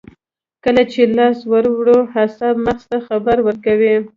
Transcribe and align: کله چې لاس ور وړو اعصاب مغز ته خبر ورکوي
کله 0.63 0.83
چې 0.91 1.01
لاس 1.17 1.37
ور 1.51 1.65
وړو 1.77 1.99
اعصاب 2.15 2.55
مغز 2.65 2.83
ته 2.91 2.97
خبر 3.07 3.37
ورکوي 3.47 3.93